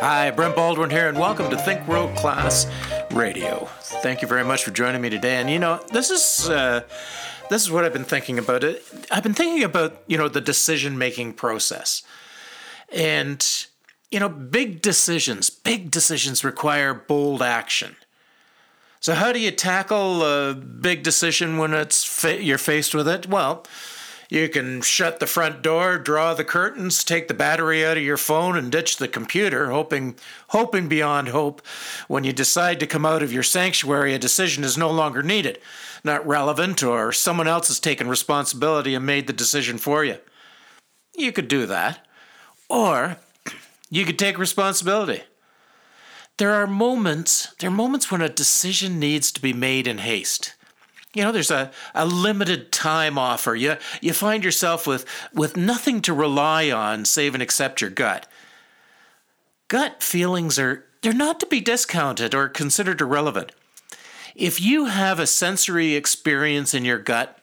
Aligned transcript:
Hi, 0.00 0.30
Brent 0.30 0.54
Baldwin 0.54 0.90
here, 0.90 1.08
and 1.08 1.18
welcome 1.18 1.48
to 1.48 1.56
Think 1.56 1.88
World 1.88 2.14
Class 2.16 2.66
Radio. 3.12 3.64
Thank 4.02 4.20
you 4.20 4.28
very 4.28 4.44
much 4.44 4.62
for 4.62 4.70
joining 4.70 5.00
me 5.00 5.08
today. 5.08 5.36
And 5.36 5.48
you 5.48 5.58
know, 5.58 5.82
this 5.90 6.10
is 6.10 6.50
uh, 6.50 6.82
this 7.48 7.62
is 7.62 7.70
what 7.70 7.84
I've 7.84 7.94
been 7.94 8.04
thinking 8.04 8.38
about. 8.38 8.62
It. 8.62 8.84
I've 9.10 9.22
been 9.22 9.32
thinking 9.32 9.64
about 9.64 10.02
you 10.06 10.18
know 10.18 10.28
the 10.28 10.42
decision 10.42 10.98
making 10.98 11.32
process, 11.32 12.02
and 12.92 13.66
you 14.10 14.20
know, 14.20 14.28
big 14.28 14.82
decisions, 14.82 15.48
big 15.48 15.90
decisions 15.90 16.44
require 16.44 16.92
bold 16.92 17.40
action. 17.40 17.96
So, 19.00 19.14
how 19.14 19.32
do 19.32 19.40
you 19.40 19.50
tackle 19.50 20.22
a 20.22 20.54
big 20.54 21.04
decision 21.04 21.56
when 21.56 21.72
it's 21.72 22.04
fa- 22.04 22.42
you're 22.42 22.58
faced 22.58 22.94
with 22.94 23.08
it? 23.08 23.28
Well 23.28 23.64
you 24.28 24.48
can 24.48 24.80
shut 24.82 25.20
the 25.20 25.26
front 25.26 25.62
door, 25.62 25.98
draw 25.98 26.34
the 26.34 26.44
curtains, 26.44 27.04
take 27.04 27.28
the 27.28 27.34
battery 27.34 27.84
out 27.84 27.96
of 27.96 28.02
your 28.02 28.16
phone 28.16 28.56
and 28.56 28.72
ditch 28.72 28.96
the 28.96 29.08
computer, 29.08 29.70
hoping 29.70 30.16
hoping 30.48 30.88
beyond 30.88 31.28
hope 31.28 31.64
when 32.08 32.24
you 32.24 32.32
decide 32.32 32.80
to 32.80 32.86
come 32.86 33.06
out 33.06 33.22
of 33.22 33.32
your 33.32 33.42
sanctuary 33.42 34.14
a 34.14 34.18
decision 34.18 34.64
is 34.64 34.76
no 34.76 34.90
longer 34.90 35.22
needed, 35.22 35.58
not 36.02 36.26
relevant 36.26 36.82
or 36.82 37.12
someone 37.12 37.48
else 37.48 37.68
has 37.68 37.80
taken 37.80 38.08
responsibility 38.08 38.94
and 38.94 39.06
made 39.06 39.26
the 39.26 39.32
decision 39.32 39.78
for 39.78 40.04
you. 40.04 40.16
You 41.16 41.32
could 41.32 41.48
do 41.48 41.66
that. 41.66 42.06
Or 42.68 43.16
you 43.90 44.04
could 44.04 44.18
take 44.18 44.38
responsibility. 44.38 45.22
There 46.38 46.52
are 46.52 46.66
moments, 46.66 47.54
there 47.60 47.70
are 47.70 47.72
moments 47.72 48.10
when 48.10 48.20
a 48.20 48.28
decision 48.28 48.98
needs 48.98 49.32
to 49.32 49.40
be 49.40 49.52
made 49.52 49.86
in 49.86 49.98
haste 49.98 50.54
you 51.16 51.22
know 51.22 51.32
there's 51.32 51.50
a, 51.50 51.70
a 51.94 52.04
limited 52.04 52.70
time 52.70 53.16
offer. 53.16 53.54
You 53.54 53.78
you 54.02 54.12
find 54.12 54.44
yourself 54.44 54.86
with 54.86 55.06
with 55.32 55.56
nothing 55.56 56.02
to 56.02 56.12
rely 56.12 56.70
on 56.70 57.06
save 57.06 57.34
and 57.34 57.42
except 57.42 57.80
your 57.80 57.90
gut. 57.90 58.28
Gut 59.68 60.02
feelings 60.02 60.58
are 60.58 60.84
they're 61.00 61.14
not 61.14 61.40
to 61.40 61.46
be 61.46 61.60
discounted 61.60 62.34
or 62.34 62.50
considered 62.50 63.00
irrelevant. 63.00 63.52
If 64.34 64.60
you 64.60 64.86
have 64.86 65.18
a 65.18 65.26
sensory 65.26 65.94
experience 65.94 66.74
in 66.74 66.84
your 66.84 66.98
gut 66.98 67.40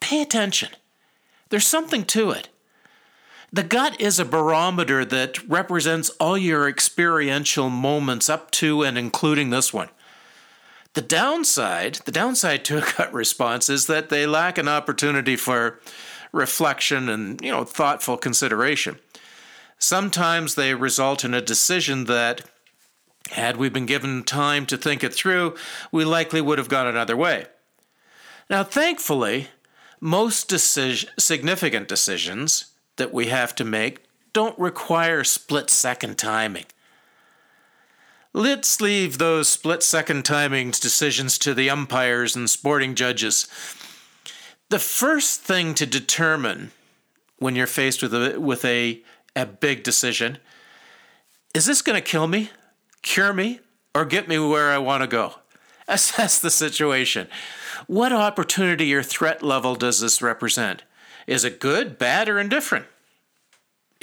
pay 0.00 0.20
attention. 0.20 0.70
There's 1.50 1.66
something 1.66 2.04
to 2.06 2.30
it. 2.32 2.48
The 3.52 3.62
gut 3.62 4.00
is 4.00 4.18
a 4.18 4.24
barometer 4.24 5.04
that 5.04 5.48
represents 5.48 6.10
all 6.18 6.36
your 6.36 6.68
experiential 6.68 7.70
moments 7.70 8.28
up 8.28 8.50
to 8.52 8.82
and 8.82 8.98
including 8.98 9.50
this 9.50 9.72
one 9.72 9.88
the 10.94 11.02
downside, 11.02 11.96
the 12.04 12.12
downside 12.12 12.64
to 12.66 12.78
a 12.78 12.92
gut 12.96 13.12
response 13.12 13.68
is 13.68 13.86
that 13.86 14.08
they 14.08 14.26
lack 14.26 14.58
an 14.58 14.68
opportunity 14.68 15.36
for 15.36 15.80
reflection 16.32 17.08
and, 17.08 17.40
you 17.40 17.50
know, 17.50 17.64
thoughtful 17.64 18.16
consideration. 18.16 18.98
Sometimes 19.78 20.54
they 20.54 20.74
result 20.74 21.24
in 21.24 21.34
a 21.34 21.40
decision 21.40 22.04
that 22.04 22.42
had 23.30 23.56
we 23.56 23.68
been 23.68 23.86
given 23.86 24.22
time 24.22 24.66
to 24.66 24.76
think 24.76 25.02
it 25.02 25.14
through, 25.14 25.54
we 25.90 26.04
likely 26.04 26.40
would 26.40 26.58
have 26.58 26.68
gone 26.68 26.86
another 26.86 27.16
way. 27.16 27.46
Now, 28.50 28.62
thankfully, 28.62 29.48
most 30.00 30.50
significant 30.58 31.88
decisions 31.88 32.66
that 32.96 33.12
we 33.12 33.26
have 33.26 33.54
to 33.56 33.64
make 33.64 34.04
don't 34.32 34.58
require 34.58 35.24
split 35.24 35.70
second 35.70 36.18
timing. 36.18 36.66
Let's 38.36 38.80
leave 38.80 39.18
those 39.18 39.48
split 39.48 39.84
second 39.84 40.24
timings 40.24 40.80
decisions 40.80 41.38
to 41.38 41.54
the 41.54 41.70
umpires 41.70 42.34
and 42.34 42.50
sporting 42.50 42.96
judges. 42.96 43.46
The 44.70 44.80
first 44.80 45.42
thing 45.42 45.72
to 45.74 45.86
determine 45.86 46.72
when 47.38 47.54
you're 47.54 47.68
faced 47.68 48.02
with 48.02 48.12
a, 48.12 48.40
with 48.40 48.64
a, 48.64 49.04
a 49.36 49.46
big 49.46 49.84
decision 49.84 50.38
is 51.54 51.66
this 51.66 51.80
going 51.80 51.94
to 51.94 52.02
kill 52.02 52.26
me, 52.26 52.50
cure 53.02 53.32
me, 53.32 53.60
or 53.94 54.04
get 54.04 54.26
me 54.26 54.40
where 54.40 54.72
I 54.72 54.78
want 54.78 55.04
to 55.04 55.06
go? 55.06 55.34
Assess 55.88 56.40
the 56.40 56.50
situation. 56.50 57.28
What 57.86 58.12
opportunity 58.12 58.92
or 58.92 59.04
threat 59.04 59.44
level 59.44 59.76
does 59.76 60.00
this 60.00 60.20
represent? 60.20 60.82
Is 61.28 61.44
it 61.44 61.60
good, 61.60 61.98
bad, 61.98 62.28
or 62.28 62.40
indifferent? 62.40 62.86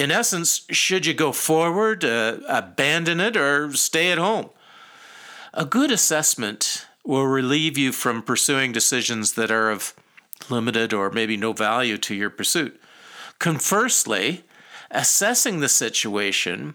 In 0.01 0.09
essence, 0.09 0.66
should 0.72 1.06
you 1.06 1.13
go 1.13 1.31
forward, 1.31 2.03
uh, 2.03 2.38
abandon 2.47 3.19
it, 3.19 3.38
or 3.38 3.72
stay 3.73 4.12
at 4.12 4.17
home? 4.17 4.50
A 5.53 5.63
good 5.63 5.91
assessment 5.91 6.88
will 7.06 7.28
relieve 7.28 7.78
you 7.78 7.91
from 7.91 8.23
pursuing 8.23 8.72
decisions 8.72 9.34
that 9.34 9.51
are 9.51 9.69
of 9.69 9.94
limited 10.50 10.91
or 10.91 11.12
maybe 11.12 11.38
no 11.38 11.53
value 11.53 12.00
to 12.00 12.16
your 12.16 12.31
pursuit. 12.31 12.81
Conversely, 13.38 14.44
assessing 14.89 15.59
the 15.59 15.69
situation, 15.69 16.73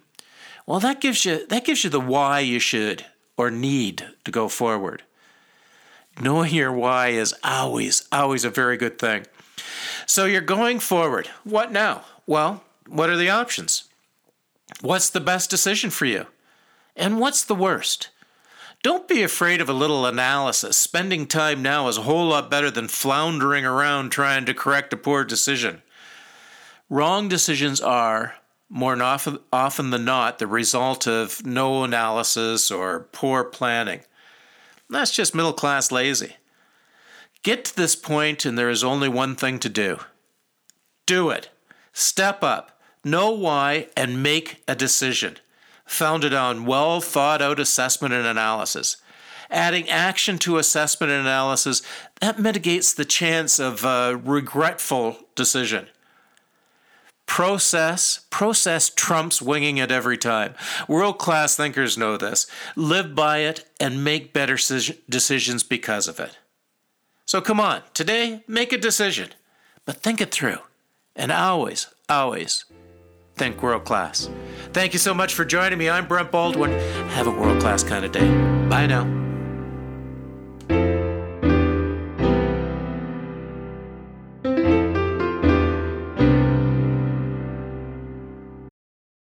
well, 0.64 0.78
that 0.78 1.00
gives 1.00 1.24
you 1.24 1.46
that 1.48 1.64
gives 1.64 1.82
you 1.82 1.90
the 1.90 2.00
why 2.00 2.38
you 2.40 2.60
should 2.60 3.06
or 3.36 3.50
need 3.50 4.06
to 4.24 4.30
go 4.30 4.48
forward. 4.48 5.02
Knowing 6.20 6.54
your 6.54 6.72
why 6.72 7.08
is 7.08 7.34
always, 7.42 8.06
always 8.12 8.44
a 8.44 8.50
very 8.50 8.76
good 8.76 9.00
thing. 9.00 9.26
So 10.06 10.26
you're 10.26 10.40
going 10.40 10.78
forward. 10.78 11.28
What 11.42 11.72
now? 11.72 12.04
Well, 12.26 12.62
what 12.88 13.10
are 13.10 13.16
the 13.16 13.30
options? 13.30 13.84
What's 14.80 15.10
the 15.10 15.20
best 15.20 15.50
decision 15.50 15.90
for 15.90 16.06
you? 16.06 16.26
And 16.94 17.20
what's 17.20 17.44
the 17.44 17.54
worst? 17.54 18.10
Don't 18.82 19.08
be 19.08 19.22
afraid 19.22 19.60
of 19.60 19.68
a 19.68 19.74
little 19.74 20.06
analysis. 20.06 20.76
Spending 20.76 21.26
time 21.26 21.62
now 21.62 21.88
is 21.88 21.98
a 21.98 22.02
whole 22.02 22.28
lot 22.28 22.50
better 22.50 22.70
than 22.70 22.88
floundering 22.88 23.64
around 23.64 24.10
trying 24.10 24.44
to 24.46 24.54
correct 24.54 24.92
a 24.92 24.96
poor 24.96 25.24
decision. 25.24 25.82
Wrong 26.88 27.28
decisions 27.28 27.80
are, 27.80 28.36
more 28.68 28.96
often, 29.02 29.90
than 29.90 30.04
not, 30.04 30.38
the 30.38 30.46
result 30.46 31.08
of 31.08 31.44
no 31.44 31.84
analysis 31.84 32.70
or 32.70 33.08
poor 33.12 33.42
planning. 33.44 34.00
That's 34.88 35.10
just 35.10 35.34
middle 35.34 35.52
class 35.52 35.90
lazy. 35.90 36.36
Get 37.42 37.64
to 37.66 37.76
this 37.76 37.96
point, 37.96 38.44
and 38.44 38.56
there 38.56 38.70
is 38.70 38.84
only 38.84 39.08
one 39.08 39.34
thing 39.34 39.58
to 39.60 39.68
do 39.68 39.98
do 41.06 41.30
it. 41.30 41.48
Step 41.92 42.42
up. 42.42 42.75
Know 43.06 43.30
why 43.30 43.86
and 43.96 44.20
make 44.20 44.64
a 44.66 44.74
decision 44.74 45.36
founded 45.84 46.34
on 46.34 46.66
well 46.66 47.00
thought 47.00 47.40
out 47.40 47.60
assessment 47.60 48.12
and 48.12 48.26
analysis. 48.26 48.96
Adding 49.48 49.88
action 49.88 50.38
to 50.38 50.58
assessment 50.58 51.12
and 51.12 51.20
analysis, 51.20 51.82
that 52.20 52.40
mitigates 52.40 52.92
the 52.92 53.04
chance 53.04 53.60
of 53.60 53.84
a 53.84 54.16
regretful 54.16 55.18
decision. 55.36 55.86
Process, 57.26 58.26
process 58.30 58.90
trumps 58.90 59.40
winging 59.40 59.76
it 59.76 59.92
every 59.92 60.18
time. 60.18 60.56
World 60.88 61.18
class 61.18 61.54
thinkers 61.54 61.96
know 61.96 62.16
this. 62.16 62.48
Live 62.74 63.14
by 63.14 63.38
it 63.38 63.64
and 63.78 64.02
make 64.02 64.32
better 64.32 64.56
decisions 65.08 65.62
because 65.62 66.08
of 66.08 66.18
it. 66.18 66.38
So 67.24 67.40
come 67.40 67.60
on, 67.60 67.82
today, 67.94 68.42
make 68.48 68.72
a 68.72 68.78
decision, 68.78 69.28
but 69.84 69.98
think 69.98 70.20
it 70.20 70.32
through. 70.32 70.58
And 71.14 71.30
always, 71.30 71.86
always 72.08 72.64
think 73.36 73.62
world 73.62 73.84
class. 73.84 74.30
Thank 74.72 74.92
you 74.92 74.98
so 74.98 75.14
much 75.14 75.34
for 75.34 75.44
joining 75.44 75.78
me. 75.78 75.88
I'm 75.88 76.06
Brent 76.06 76.30
Baldwin. 76.30 76.70
Have 77.10 77.26
a 77.26 77.30
world 77.30 77.60
class 77.60 77.82
kind 77.82 78.04
of 78.04 78.12
day. 78.12 78.28
Bye 78.68 78.86
now. 78.86 79.25